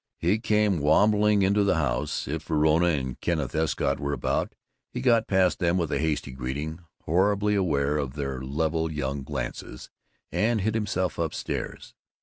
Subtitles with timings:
[0.17, 2.27] He came wambling into the house.
[2.27, 4.51] If Verona and Kenneth Escott were about,
[4.89, 9.91] he got past them with a hasty greeting, horribly aware of their level young glances,
[10.31, 11.93] and hid himself up stairs.